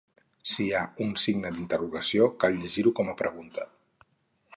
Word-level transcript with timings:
Si 0.51 0.63
hi 0.67 0.71
ha 0.77 0.79
un 1.03 1.11
signe 1.23 1.51
d'interrogació 1.57 2.29
cal 2.45 2.57
llegir-ho 2.63 2.95
com 3.01 3.09
una 3.13 3.17
pregunta 3.21 3.67